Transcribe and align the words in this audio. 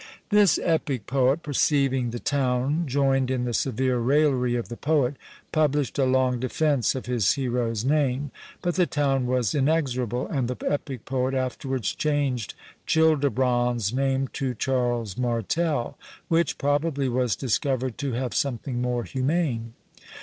This 0.31 0.57
epic 0.63 1.05
poet 1.05 1.43
perceiving 1.43 2.09
the 2.09 2.17
town 2.19 2.87
joined 2.87 3.29
in 3.29 3.43
the 3.45 3.53
severe 3.53 3.99
raillery 3.99 4.55
of 4.55 4.67
the 4.67 4.75
poet, 4.75 5.15
published 5.51 5.99
a 5.99 6.05
long 6.05 6.39
defence 6.39 6.95
of 6.95 7.05
his 7.05 7.33
hero's 7.33 7.85
name; 7.85 8.31
but 8.63 8.73
the 8.73 8.87
town 8.87 9.27
was 9.27 9.53
inexorable, 9.53 10.25
and 10.25 10.47
the 10.47 10.57
epic 10.67 11.05
poet 11.05 11.35
afterwards 11.35 11.93
changed 11.93 12.55
Childebrand's 12.87 13.93
name 13.93 14.27
to 14.29 14.55
Charles 14.55 15.19
Martel, 15.19 15.99
which 16.29 16.57
probably 16.57 17.07
was 17.07 17.35
discovered 17.35 17.99
to 17.99 18.13
have 18.13 18.33
something 18.33 18.81
more 18.81 19.03
humane. 19.03 19.73